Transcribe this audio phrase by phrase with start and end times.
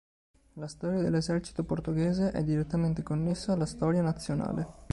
[0.53, 4.67] La storia dell'esercito portoghese è direttamente connessa alla storia nazionale.